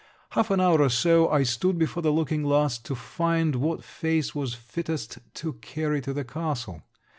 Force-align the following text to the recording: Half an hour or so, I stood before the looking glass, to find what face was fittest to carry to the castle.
Half 0.31 0.49
an 0.49 0.59
hour 0.59 0.81
or 0.81 0.89
so, 0.89 1.29
I 1.29 1.43
stood 1.43 1.77
before 1.77 2.01
the 2.01 2.09
looking 2.11 2.41
glass, 2.41 2.79
to 2.79 2.95
find 2.95 3.57
what 3.57 3.83
face 3.83 4.33
was 4.33 4.55
fittest 4.55 5.19
to 5.35 5.53
carry 5.53 6.01
to 6.01 6.11
the 6.11 6.23
castle. 6.25 6.81